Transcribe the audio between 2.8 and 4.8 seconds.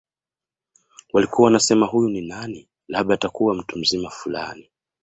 labda atakuwa mtu mzima fulani